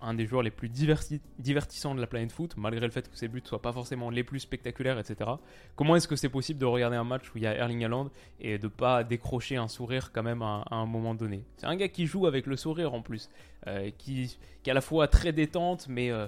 un 0.00 0.14
des 0.14 0.26
joueurs 0.26 0.42
les 0.42 0.50
plus 0.50 0.68
divertissants 0.68 1.94
de 1.94 2.00
la 2.00 2.06
planète 2.06 2.32
foot, 2.32 2.54
malgré 2.56 2.86
le 2.86 2.92
fait 2.92 3.10
que 3.10 3.16
ses 3.16 3.28
buts 3.28 3.42
soient 3.44 3.62
pas 3.62 3.72
forcément 3.72 4.10
les 4.10 4.22
plus 4.22 4.40
spectaculaires, 4.40 4.98
etc. 4.98 5.30
Comment 5.76 5.96
est-ce 5.96 6.06
que 6.06 6.16
c'est 6.16 6.28
possible 6.28 6.60
de 6.60 6.66
regarder 6.66 6.96
un 6.96 7.04
match 7.04 7.30
où 7.34 7.38
il 7.38 7.44
y 7.44 7.46
a 7.46 7.54
Erling 7.54 7.84
Haaland 7.84 8.10
et 8.40 8.58
de 8.58 8.68
pas 8.68 9.02
décrocher 9.04 9.56
un 9.56 9.68
sourire 9.68 10.12
quand 10.12 10.22
même 10.22 10.42
à, 10.42 10.64
un 10.70 10.86
moment 10.86 11.14
donné? 11.14 11.44
C'est 11.56 11.66
un 11.66 11.76
gars 11.76 11.88
qui 11.88 12.06
joue 12.06 12.26
avec 12.26 12.46
le 12.46 12.56
sourire 12.56 12.94
en 12.94 13.02
plus, 13.02 13.28
euh, 13.66 13.90
qui, 13.98 14.36
est 14.64 14.70
à 14.70 14.74
la 14.74 14.80
fois 14.80 15.08
très 15.08 15.32
détente, 15.32 15.86
mais 15.88 16.10
euh, 16.10 16.26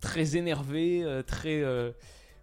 très 0.00 0.36
énervé, 0.36 1.02
euh, 1.02 1.22
très... 1.22 1.64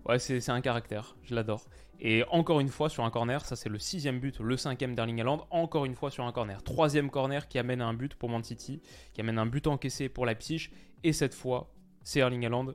Ouais, 0.05 0.17
c'est 0.17 0.49
un 0.49 0.61
caractère, 0.61 1.15
je 1.23 1.35
l'adore. 1.35 1.65
Et 2.01 2.23
encore 2.29 2.59
une 2.59 2.69
fois 2.69 2.89
sur 2.89 3.03
un 3.03 3.09
corner, 3.09 3.43
ça 3.45 3.55
c'est 3.55 3.69
le 3.69 3.79
sixième 3.79 4.19
but, 4.19 4.39
le 4.39 4.55
cinquième 4.55 4.95
d'Erling 4.95 5.19
Haaland, 5.19 5.45
encore 5.49 5.85
une 5.85 5.95
fois 5.95 6.11
sur 6.11 6.23
un 6.23 6.31
corner. 6.31 6.63
Troisième 6.63 7.09
corner 7.09 7.47
qui 7.47 7.59
amène 7.59 7.81
un 7.81 7.93
but 7.93 8.15
pour 8.15 8.29
Man 8.29 8.41
qui 8.41 8.81
amène 9.17 9.37
un 9.37 9.45
but 9.45 9.67
encaissé 9.67 10.07
pour 10.07 10.25
Leipzig, 10.25 10.69
et 11.03 11.11
cette 11.11 11.33
fois 11.33 11.71
c'est 12.03 12.19
Erling 12.19 12.45
Haaland. 12.45 12.73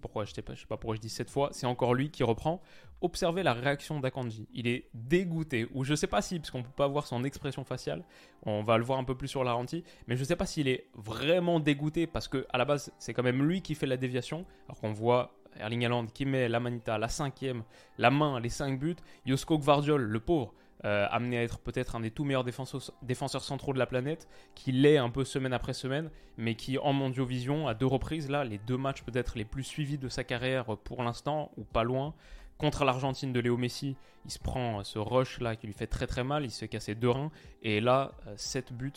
pourquoi 0.00 0.24
je 0.24 0.34
sais 0.34 0.42
pas, 0.42 0.54
je 0.54 0.60
sais 0.60 0.66
pas 0.66 0.76
pourquoi 0.76 0.96
je 0.96 1.00
dis 1.00 1.08
cette 1.08 1.30
fois, 1.30 1.48
c'est 1.52 1.66
encore 1.66 1.94
lui 1.94 2.10
qui 2.10 2.22
reprend. 2.22 2.60
Observez 3.00 3.42
la 3.42 3.52
réaction 3.52 4.00
d'Akanji. 4.00 4.48
Il 4.52 4.66
est 4.66 4.88
dégoûté, 4.92 5.68
ou 5.72 5.84
je 5.84 5.94
sais 5.94 6.06
pas 6.06 6.20
si, 6.20 6.38
parce 6.38 6.50
qu'on 6.50 6.62
peut 6.62 6.70
pas 6.76 6.88
voir 6.88 7.06
son 7.06 7.24
expression 7.24 7.64
faciale, 7.64 8.04
on 8.42 8.62
va 8.62 8.76
le 8.76 8.84
voir 8.84 8.98
un 8.98 9.04
peu 9.04 9.16
plus 9.16 9.28
sur 9.28 9.44
la 9.44 9.52
ralenti, 9.52 9.82
mais 10.06 10.16
je 10.16 10.24
sais 10.24 10.36
pas 10.36 10.46
s'il 10.46 10.68
est 10.68 10.88
vraiment 10.94 11.58
dégoûté 11.58 12.06
parce 12.06 12.28
que 12.28 12.46
à 12.50 12.58
la 12.58 12.64
base 12.64 12.92
c'est 12.98 13.14
quand 13.14 13.22
même 13.22 13.42
lui 13.42 13.62
qui 13.62 13.74
fait 13.74 13.86
la 13.86 13.96
déviation, 13.96 14.44
alors 14.66 14.78
qu'on 14.80 14.92
voit 14.92 15.37
Erling 15.58 15.84
Haaland 15.84 16.06
qui 16.06 16.24
met 16.24 16.48
la 16.48 16.60
manita, 16.60 16.98
la 16.98 17.08
cinquième, 17.08 17.62
la 17.98 18.10
main, 18.10 18.40
les 18.40 18.48
cinq 18.48 18.78
buts, 18.78 18.96
Josko 19.26 19.58
Gvardiol, 19.58 20.02
le 20.02 20.20
pauvre, 20.20 20.54
euh, 20.84 21.06
amené 21.10 21.38
à 21.38 21.42
être 21.42 21.58
peut-être 21.58 21.96
un 21.96 22.00
des 22.00 22.12
tout 22.12 22.24
meilleurs 22.24 22.44
défenseurs, 22.44 23.42
centraux 23.42 23.72
de 23.72 23.78
la 23.78 23.86
planète, 23.86 24.28
qui 24.54 24.70
l'est 24.70 24.96
un 24.96 25.10
peu 25.10 25.24
semaine 25.24 25.52
après 25.52 25.72
semaine, 25.72 26.10
mais 26.36 26.54
qui 26.54 26.78
en 26.78 26.92
Mondiovision, 26.92 27.66
à 27.66 27.74
deux 27.74 27.86
reprises, 27.86 28.30
là, 28.30 28.44
les 28.44 28.58
deux 28.58 28.76
matchs 28.76 29.02
peut-être 29.02 29.36
les 29.36 29.44
plus 29.44 29.64
suivis 29.64 29.98
de 29.98 30.08
sa 30.08 30.22
carrière 30.22 30.76
pour 30.84 31.02
l'instant, 31.02 31.50
ou 31.56 31.64
pas 31.64 31.82
loin, 31.82 32.14
contre 32.58 32.84
l'Argentine 32.84 33.32
de 33.32 33.40
Léo 33.40 33.56
Messi, 33.56 33.96
il 34.24 34.30
se 34.30 34.38
prend 34.38 34.84
ce 34.84 34.98
rush 34.98 35.40
là 35.40 35.56
qui 35.56 35.66
lui 35.66 35.74
fait 35.74 35.86
très 35.86 36.06
très 36.06 36.24
mal, 36.24 36.44
il 36.44 36.50
se 36.50 36.60
fait 36.60 36.68
casser 36.68 36.94
deux 36.94 37.10
reins, 37.10 37.30
et 37.62 37.80
là, 37.80 38.12
7 38.36 38.70
euh, 38.70 38.74
buts 38.74 38.92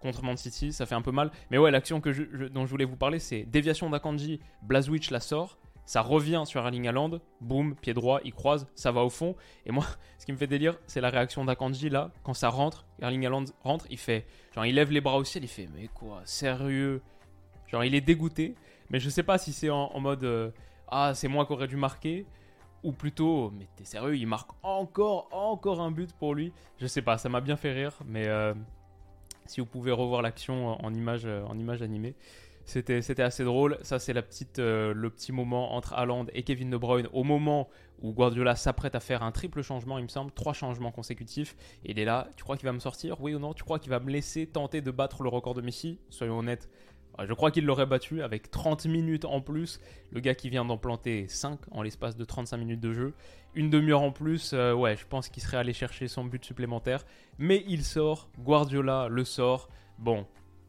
contre 0.00 0.22
Man 0.22 0.36
City, 0.36 0.72
ça 0.72 0.86
fait 0.86 0.94
un 0.94 1.02
peu 1.02 1.12
mal. 1.12 1.32
Mais 1.50 1.58
ouais, 1.58 1.70
l'action 1.70 2.00
dont 2.00 2.66
je 2.66 2.70
voulais 2.70 2.84
vous 2.84 2.96
parler, 2.96 3.18
c'est 3.18 3.42
déviation 3.44 3.88
d'Akanji, 3.90 4.38
Blazwich 4.62 5.10
la 5.10 5.20
sort, 5.20 5.58
ça 5.86 6.00
revient 6.00 6.42
sur 6.46 6.60
Erling 6.60 6.88
Haaland, 6.88 7.20
boum, 7.40 7.74
pied 7.76 7.94
droit, 7.94 8.20
il 8.24 8.32
croise, 8.32 8.66
ça 8.74 8.90
va 8.90 9.02
au 9.02 9.10
fond. 9.10 9.36
Et 9.66 9.72
moi, 9.72 9.84
ce 10.18 10.26
qui 10.26 10.32
me 10.32 10.36
fait 10.36 10.46
délire, 10.46 10.78
c'est 10.86 11.00
la 11.00 11.10
réaction 11.10 11.44
d'Akanji 11.44 11.90
là, 11.90 12.10
quand 12.22 12.34
ça 12.34 12.48
rentre, 12.48 12.86
Erling 13.00 13.26
Haaland 13.26 13.44
rentre, 13.62 13.86
il 13.90 13.98
fait, 13.98 14.26
genre 14.54 14.66
il 14.66 14.74
lève 14.74 14.90
les 14.90 15.00
bras 15.00 15.16
au 15.16 15.24
ciel, 15.24 15.44
il 15.44 15.48
fait, 15.48 15.68
mais 15.74 15.88
quoi, 15.88 16.22
sérieux? 16.24 17.02
Genre 17.66 17.84
il 17.84 17.94
est 17.94 18.00
dégoûté, 18.00 18.54
mais 18.90 19.00
je 19.00 19.08
sais 19.10 19.22
pas 19.22 19.38
si 19.38 19.52
c'est 19.52 19.70
en, 19.70 19.98
mode, 20.00 20.24
euh, 20.24 20.50
ah 20.88 21.12
c'est 21.14 21.28
moi 21.28 21.46
qui 21.46 21.52
aurais 21.52 21.68
dû 21.68 21.76
marquer, 21.76 22.26
ou 22.82 22.92
plutôt, 22.92 23.50
mais 23.50 23.66
t'es 23.76 23.84
sérieux, 23.84 24.16
il 24.16 24.26
marque 24.26 24.50
encore, 24.62 25.28
encore 25.32 25.80
un 25.80 25.90
but 25.90 26.12
pour 26.12 26.34
lui. 26.34 26.52
Je 26.78 26.86
sais 26.86 27.02
pas, 27.02 27.18
ça 27.18 27.28
m'a 27.28 27.40
bien 27.40 27.56
fait 27.56 27.72
rire, 27.72 27.94
mais 28.06 28.28
euh, 28.28 28.52
si 29.46 29.60
vous 29.60 29.66
pouvez 29.66 29.90
revoir 29.90 30.22
l'action 30.22 30.82
en 30.84 30.94
image, 30.94 31.26
en 31.26 31.58
image 31.58 31.82
animée. 31.82 32.14
C'était, 32.64 33.22
assez 33.22 33.44
drôle. 33.44 33.78
Ça, 33.82 33.98
c'est 33.98 34.12
la 34.12 34.22
petite, 34.22 34.58
euh, 34.58 34.94
le 34.94 35.10
petit 35.10 35.32
moment 35.32 35.74
entre 35.74 35.92
Haaland 35.92 36.26
et 36.32 36.42
Kevin 36.42 36.70
De 36.70 36.76
Bruyne 36.76 37.08
au 37.12 37.22
moment 37.22 37.68
où 38.02 38.12
Guardiola 38.12 38.56
s'apprête 38.56 38.94
à 38.94 39.00
faire 39.00 39.22
un 39.22 39.32
triple 39.32 39.62
changement, 39.62 39.98
il 39.98 40.04
me 40.04 40.08
semble, 40.08 40.32
trois 40.32 40.52
changements 40.52 40.90
consécutifs. 40.90 41.56
Il 41.84 41.98
est 41.98 42.04
là. 42.04 42.28
Tu 42.36 42.44
crois 42.44 42.56
qu'il 42.56 42.66
va 42.66 42.72
me 42.72 42.80
sortir? 42.80 43.20
Oui 43.20 43.34
ou 43.34 43.38
non? 43.38 43.54
Tu 43.54 43.64
crois 43.64 43.78
qu'il 43.78 43.90
va 43.90 44.00
me 44.00 44.10
laisser 44.10 44.46
tenter 44.46 44.80
de 44.80 44.90
battre 44.90 45.22
le 45.22 45.28
record 45.28 45.54
de 45.54 45.60
Messi? 45.60 45.98
Soyons 46.10 46.38
honnêtes. 46.38 46.68
Je 47.22 47.32
crois 47.32 47.50
qu'il 47.50 47.64
l'aurait 47.64 47.86
battu 47.86 48.22
avec 48.22 48.50
30 48.50 48.86
minutes 48.86 49.24
en 49.24 49.40
plus. 49.40 49.80
Le 50.10 50.20
gars 50.20 50.34
qui 50.34 50.50
vient 50.50 50.64
d'en 50.64 50.78
planter 50.78 51.28
5 51.28 51.60
en 51.70 51.82
l'espace 51.82 52.16
de 52.16 52.24
35 52.24 52.56
minutes 52.56 52.80
de 52.80 52.92
jeu. 52.92 53.14
Une 53.54 53.70
demi-heure 53.70 54.02
en 54.02 54.10
plus, 54.10 54.52
euh, 54.52 54.74
ouais, 54.74 54.96
je 54.96 55.06
pense 55.06 55.28
qu'il 55.28 55.42
serait 55.42 55.58
allé 55.58 55.72
chercher 55.72 56.08
son 56.08 56.24
but 56.24 56.44
supplémentaire. 56.44 57.04
Mais 57.38 57.64
il 57.68 57.84
sort, 57.84 58.28
Guardiola 58.40 59.06
le 59.08 59.24
sort. 59.24 59.68
Bon, 59.98 60.26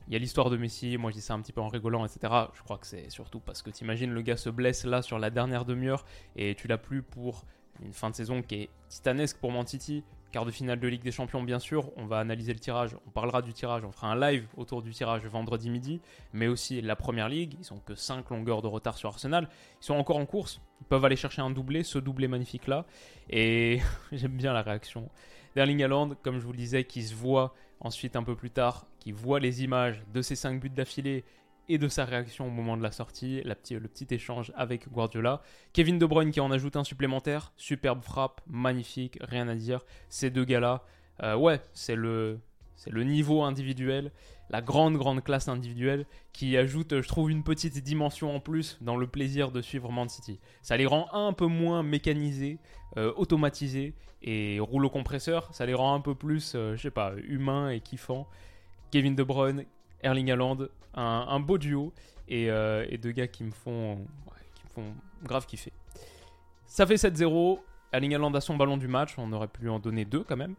il 0.08 0.14
y 0.14 0.16
a 0.16 0.20
l'histoire 0.20 0.50
de 0.50 0.58
Messi, 0.58 0.98
moi 0.98 1.10
je 1.12 1.16
dis 1.16 1.22
ça 1.22 1.34
un 1.34 1.42
petit 1.42 1.54
peu 1.54 1.62
en 1.62 1.68
rigolant, 1.68 2.06
etc. 2.06 2.32
Je 2.54 2.62
crois 2.62 2.78
que 2.78 2.86
c'est 2.86 3.10
surtout 3.10 3.40
parce 3.40 3.62
que 3.62 3.70
t'imagines 3.72 4.12
le 4.12 4.22
gars 4.22 4.38
se 4.38 4.50
blesse 4.50 4.86
là 4.86 5.02
sur 5.02 5.18
la 5.18 5.30
dernière 5.30 5.66
demi-heure 5.66 6.06
et 6.36 6.56
tu 6.56 6.68
l'as 6.68 6.78
plus 6.78 7.02
pour 7.02 7.44
une 7.84 7.94
fin 7.94 8.10
de 8.10 8.16
saison 8.16 8.42
qui 8.42 8.56
est 8.56 8.70
titanesque 8.90 9.38
pour 9.38 9.52
Man 9.52 9.66
City. 9.66 10.04
Quart 10.32 10.46
de 10.46 10.52
finale 10.52 10.80
de 10.80 10.88
Ligue 10.88 11.04
des 11.04 11.12
Champions, 11.12 11.44
bien 11.44 11.60
sûr. 11.60 11.92
On 11.98 12.06
va 12.06 12.20
analyser 12.20 12.54
le 12.54 12.60
tirage, 12.60 12.96
on 13.08 13.10
parlera 13.10 13.42
du 13.42 13.54
tirage, 13.54 13.84
on 13.86 13.92
fera 13.92 14.12
un 14.12 14.20
live 14.20 14.48
autour 14.58 14.82
du 14.82 14.92
tirage 14.92 15.26
vendredi 15.26 15.70
midi. 15.70 16.02
Mais 16.34 16.48
aussi 16.48 16.82
la 16.82 16.96
première 16.96 17.30
ligue, 17.30 17.56
ils 17.60 17.66
sont 17.66 17.80
que 17.80 17.96
5 17.96 18.30
longueurs 18.30 18.62
de 18.62 18.68
retard 18.68 18.98
sur 18.98 19.10
Arsenal. 19.10 19.48
Ils 19.82 19.86
sont 19.86 19.96
encore 19.96 20.18
en 20.18 20.26
course, 20.26 20.62
ils 20.82 20.86
peuvent 20.86 21.06
aller 21.06 21.16
chercher 21.16 21.42
un 21.42 21.52
doublé, 21.52 21.84
ce 21.84 22.00
doublé 22.00 22.28
magnifique 22.28 22.68
là. 22.68 22.86
Et 23.30 23.80
j'aime 24.12 24.36
bien 24.36 24.52
la 24.52 24.62
réaction 24.62 25.10
d'Erling 25.56 25.84
Haaland, 25.84 26.16
comme 26.22 26.38
je 26.40 26.46
vous 26.46 26.52
le 26.52 26.58
disais, 26.58 26.84
qui 26.84 27.04
se 27.04 27.16
voit 27.16 27.54
ensuite 27.80 28.16
un 28.16 28.24
peu 28.24 28.36
plus 28.36 28.52
tard 28.52 28.88
qui 29.06 29.12
voit 29.12 29.40
les 29.40 29.64
images 29.64 30.02
de 30.12 30.24
ses 30.24 30.36
5 30.36 30.60
buts 30.60 30.72
d'affilée 30.72 31.24
et 31.70 31.78
de 31.78 31.88
sa 31.88 32.06
réaction 32.06 32.48
au 32.48 32.50
moment 32.50 32.76
de 32.76 32.82
la 32.82 32.92
sortie, 32.92 33.40
le 33.44 33.54
petit 33.54 34.08
échange 34.10 34.52
avec 34.56 34.90
Guardiola. 34.90 35.44
Kevin 35.74 36.00
De 36.00 36.08
Bruyne 36.08 36.32
qui 36.32 36.40
en 36.40 36.50
ajoute 36.50 36.76
un 36.76 36.84
supplémentaire, 36.84 37.54
superbe 37.56 38.02
frappe, 38.02 38.42
magnifique, 38.48 39.20
rien 39.22 39.48
à 39.48 39.54
dire. 39.54 39.86
Ces 40.10 40.32
deux 40.32 40.44
gars-là, 40.44 40.84
euh, 41.22 41.36
ouais, 41.36 41.62
c'est 41.74 41.96
le, 41.96 42.40
c'est 42.76 42.90
le 42.90 43.04
niveau 43.04 43.44
individuel, 43.44 44.12
la 44.50 44.64
grande, 44.64 44.98
grande 44.98 45.24
classe 45.24 45.50
individuelle 45.50 46.08
qui 46.34 46.58
ajoute, 46.58 47.00
je 47.00 47.08
trouve, 47.08 47.30
une 47.30 47.44
petite 47.44 47.78
dimension 47.84 48.36
en 48.36 48.40
plus 48.40 48.80
dans 48.82 48.98
le 48.98 49.06
plaisir 49.06 49.52
de 49.52 49.62
suivre 49.62 49.92
Man 49.92 50.10
City. 50.10 50.40
Ça 50.64 50.78
les 50.78 50.88
rend 50.88 51.14
un 51.14 51.34
peu 51.34 51.46
moins 51.46 51.84
mécanisés, 51.84 52.58
euh, 52.98 53.14
automatisés 53.18 53.94
et 54.24 54.60
rouleau 54.60 54.90
compresseur. 54.90 55.54
Ça 55.54 55.68
les 55.68 55.76
rend 55.76 55.94
un 55.94 56.02
peu 56.02 56.16
plus, 56.16 56.54
euh, 56.56 56.76
je 56.76 56.82
sais 56.82 56.92
pas, 56.92 57.14
humains 57.28 57.70
et 57.70 57.82
kiffants. 57.82 58.28
Kevin 58.96 59.14
De 59.14 59.24
Bruyne, 59.24 59.66
Erling 60.04 60.32
Haaland, 60.32 60.70
un, 60.94 61.40
beau 61.42 61.58
duo 61.58 61.92
euh, 62.32 62.86
et, 62.88 62.98
deux 62.98 63.12
gars 63.12 63.28
qui 63.28 63.44
me 63.44 63.52
font, 63.52 63.98
qui 64.56 64.64
me 64.64 64.70
font 64.70 64.94
grave 65.22 65.46
kiffer. 65.46 65.74
Ça 66.66 66.88
fait 66.88 66.96
7-0. 66.96 67.60
Erling 67.92 68.16
Haaland 68.16 68.34
a 68.36 68.40
son 68.40 68.56
ballon 68.56 68.78
du 68.78 68.88
match. 68.88 69.16
On 69.18 69.34
aurait 69.34 69.50
pu 69.50 69.68
en 69.68 69.80
donner 69.80 70.06
deux 70.06 70.24
quand 70.24 70.38
même. 70.38 70.56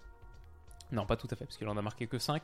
Non, 0.93 1.07
pas 1.07 1.17
tout 1.17 1.29
à 1.31 1.35
fait, 1.35 1.47
parce 1.47 1.57
qu'il 1.57 1.67
en 1.67 1.79
a 1.79 1.81
marqué 1.81 2.07
que 2.07 2.19
5. 2.19 2.43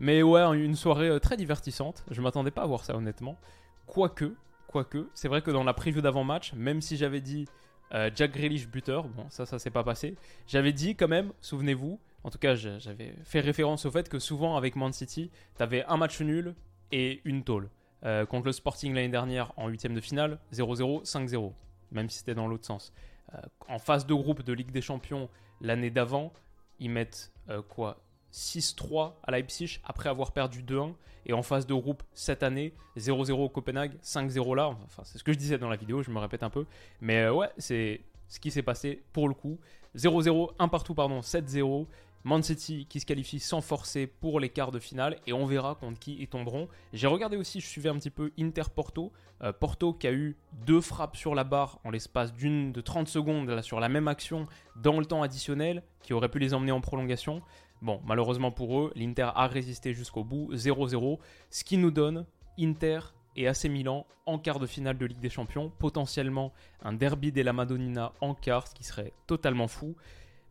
Mais 0.00 0.24
ouais, 0.24 0.42
une 0.58 0.74
soirée 0.74 1.08
euh, 1.08 1.20
très 1.20 1.36
divertissante. 1.36 2.04
Je 2.10 2.20
m'attendais 2.20 2.50
pas 2.50 2.62
à 2.62 2.66
voir 2.66 2.84
ça, 2.84 2.96
honnêtement. 2.96 3.38
Quoique, 3.86 4.34
quoique, 4.66 5.06
c'est 5.14 5.28
vrai 5.28 5.40
que 5.40 5.52
dans 5.52 5.62
la 5.62 5.72
preview 5.72 6.00
d'avant-match, 6.00 6.52
même 6.54 6.82
si 6.82 6.96
j'avais 6.96 7.20
dit 7.20 7.46
euh, 7.94 8.10
Jack 8.12 8.32
Grealish 8.32 8.66
buteur, 8.66 9.04
bon, 9.04 9.26
ça, 9.30 9.46
ça 9.46 9.60
s'est 9.60 9.70
pas 9.70 9.84
passé. 9.84 10.16
J'avais 10.48 10.72
dit 10.72 10.96
quand 10.96 11.06
même, 11.06 11.30
souvenez-vous, 11.40 12.00
en 12.24 12.30
tout 12.30 12.38
cas, 12.38 12.54
j'avais 12.54 13.14
fait 13.24 13.40
référence 13.40 13.86
au 13.86 13.90
fait 13.90 14.08
que 14.08 14.18
souvent 14.18 14.56
avec 14.56 14.76
Man 14.76 14.92
City, 14.92 15.30
tu 15.56 15.62
avais 15.62 15.84
un 15.84 15.96
match 15.96 16.20
nul 16.20 16.54
et 16.92 17.20
une 17.24 17.44
tôle. 17.44 17.70
Euh, 18.04 18.26
contre 18.26 18.46
le 18.46 18.52
Sporting 18.52 18.94
l'année 18.94 19.08
dernière 19.08 19.52
en 19.56 19.68
huitième 19.68 19.94
de 19.94 20.00
finale, 20.00 20.38
0-0, 20.52 21.04
5-0, 21.04 21.52
même 21.90 22.08
si 22.08 22.18
c'était 22.18 22.34
dans 22.34 22.46
l'autre 22.46 22.66
sens. 22.66 22.92
Euh, 23.34 23.38
en 23.68 23.78
phase 23.78 24.06
de 24.06 24.14
groupe 24.14 24.42
de 24.42 24.52
Ligue 24.52 24.70
des 24.70 24.80
Champions 24.80 25.28
l'année 25.60 25.90
d'avant, 25.90 26.32
ils 26.78 26.90
mettent 26.90 27.32
euh, 27.50 27.60
quoi 27.62 28.00
6-3 28.32 29.14
à 29.22 29.32
Leipzig 29.32 29.80
après 29.84 30.08
avoir 30.08 30.32
perdu 30.32 30.62
2-1. 30.62 30.94
Et 31.26 31.32
en 31.32 31.42
phase 31.42 31.66
de 31.66 31.74
groupe 31.74 32.02
cette 32.14 32.42
année, 32.42 32.72
0-0 32.96 33.32
au 33.32 33.48
Copenhague, 33.48 33.92
5-0 34.02 34.56
là. 34.56 34.68
Enfin, 34.84 35.02
c'est 35.04 35.18
ce 35.18 35.24
que 35.24 35.32
je 35.32 35.38
disais 35.38 35.58
dans 35.58 35.68
la 35.68 35.76
vidéo, 35.76 36.02
je 36.02 36.10
me 36.10 36.18
répète 36.18 36.42
un 36.42 36.50
peu. 36.50 36.64
Mais 37.00 37.28
ouais, 37.28 37.50
c'est 37.58 38.00
ce 38.28 38.40
qui 38.40 38.50
s'est 38.50 38.62
passé 38.62 39.02
pour 39.12 39.28
le 39.28 39.34
coup. 39.34 39.58
0-0, 39.96 40.52
1 40.58 40.68
partout, 40.68 40.94
pardon, 40.94 41.20
7-0. 41.20 41.86
Man 42.28 42.42
City 42.42 42.86
qui 42.90 43.00
se 43.00 43.06
qualifie 43.06 43.40
sans 43.40 43.62
forcer 43.62 44.06
pour 44.06 44.38
les 44.38 44.50
quarts 44.50 44.70
de 44.70 44.78
finale 44.78 45.16
et 45.26 45.32
on 45.32 45.46
verra 45.46 45.76
contre 45.76 45.98
qui 45.98 46.14
ils 46.20 46.28
tomberont. 46.28 46.68
J'ai 46.92 47.06
regardé 47.06 47.38
aussi, 47.38 47.60
je 47.60 47.66
suivais 47.66 47.88
un 47.88 47.96
petit 47.96 48.10
peu 48.10 48.32
Inter 48.38 48.64
Porto. 48.74 49.12
Euh, 49.42 49.50
Porto 49.50 49.94
qui 49.94 50.06
a 50.06 50.12
eu 50.12 50.36
deux 50.66 50.82
frappes 50.82 51.16
sur 51.16 51.34
la 51.34 51.44
barre 51.44 51.78
en 51.84 51.90
l'espace 51.90 52.34
d'une 52.34 52.70
de 52.70 52.82
30 52.82 53.08
secondes 53.08 53.62
sur 53.62 53.80
la 53.80 53.88
même 53.88 54.08
action 54.08 54.46
dans 54.76 55.00
le 55.00 55.06
temps 55.06 55.22
additionnel 55.22 55.82
qui 56.02 56.12
aurait 56.12 56.28
pu 56.28 56.38
les 56.38 56.52
emmener 56.52 56.70
en 56.70 56.82
prolongation. 56.82 57.40
Bon, 57.80 58.02
malheureusement 58.04 58.50
pour 58.50 58.78
eux, 58.78 58.92
l'Inter 58.94 59.30
a 59.34 59.46
résisté 59.46 59.94
jusqu'au 59.94 60.22
bout, 60.22 60.52
0-0, 60.52 61.18
ce 61.48 61.64
qui 61.64 61.78
nous 61.78 61.90
donne 61.90 62.26
Inter 62.60 63.00
et 63.36 63.48
AC 63.48 63.64
Milan 63.64 64.06
en 64.26 64.38
quart 64.38 64.58
de 64.58 64.66
finale 64.66 64.98
de 64.98 65.06
Ligue 65.06 65.20
des 65.20 65.30
Champions, 65.30 65.72
potentiellement 65.78 66.52
un 66.82 66.92
derby 66.92 67.30
la 67.30 67.54
Madonnina 67.54 68.12
en 68.20 68.34
quart, 68.34 68.68
ce 68.68 68.74
qui 68.74 68.84
serait 68.84 69.14
totalement 69.26 69.68
fou. 69.68 69.96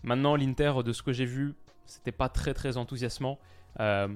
Maintenant, 0.02 0.36
l'Inter, 0.36 0.74
de 0.84 0.94
ce 0.94 1.04
que 1.04 1.12
j'ai 1.12 1.26
vu, 1.26 1.54
c'était 1.88 2.12
pas 2.12 2.30
très 2.30 2.54
très 2.54 2.78
enthousiasmant. 2.78 3.40
Euh, 3.80 4.08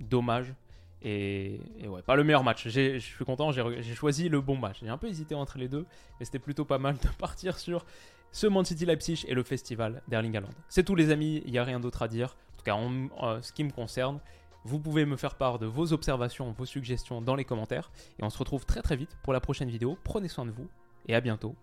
dommage. 0.00 0.54
Et, 1.02 1.60
ouais, 1.86 2.02
pas 2.02 2.16
le 2.16 2.24
meilleur 2.24 2.42
match. 2.42 2.66
Je 2.68 2.98
suis 2.98 3.24
content, 3.24 3.52
j'ai 3.52 3.94
choisi 3.94 4.28
le 4.28 4.40
bon 4.40 4.56
match. 4.56 4.78
J'ai 4.80 4.88
un 4.88 4.98
peu 4.98 5.08
hésité 5.08 5.34
entre 5.34 5.58
les 5.58 5.68
deux, 5.68 5.86
mais 6.18 6.24
c'était 6.24 6.38
plutôt 6.40 6.64
pas 6.64 6.78
mal 6.78 6.96
de 6.96 7.08
partir 7.18 7.58
sur 7.58 7.84
ce 8.32 8.46
Man 8.46 8.64
City 8.64 8.84
Leipzig 8.84 9.24
et 9.28 9.34
le 9.34 9.42
festival 9.42 10.02
d'Erling 10.08 10.36
Haaland. 10.36 10.48
C'est 10.68 10.84
tout 10.84 10.94
les 10.94 11.10
amis, 11.10 11.42
il 11.46 11.52
n'y 11.52 11.58
a 11.58 11.64
rien 11.64 11.80
d'autre 11.80 12.02
à 12.02 12.08
dire. 12.08 12.36
En 12.54 12.56
tout 12.58 12.64
cas, 12.64 12.74
en 12.74 13.42
ce 13.42 13.52
qui 13.52 13.64
me 13.64 13.70
concerne, 13.70 14.20
vous 14.64 14.78
pouvez 14.78 15.04
me 15.06 15.16
faire 15.16 15.36
part 15.36 15.58
de 15.58 15.66
vos 15.66 15.92
observations, 15.92 16.52
vos 16.52 16.66
suggestions 16.66 17.22
dans 17.22 17.36
les 17.36 17.44
commentaires. 17.44 17.90
Et 18.18 18.24
on 18.24 18.30
se 18.30 18.38
retrouve 18.38 18.66
très 18.66 18.82
très 18.82 18.96
vite 18.96 19.16
pour 19.22 19.32
la 19.32 19.40
prochaine 19.40 19.70
vidéo. 19.70 19.96
Prenez 20.04 20.28
soin 20.28 20.44
de 20.44 20.50
vous 20.50 20.68
et 21.06 21.14
à 21.14 21.20
bientôt. 21.20 21.54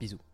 Bisous. 0.00 0.33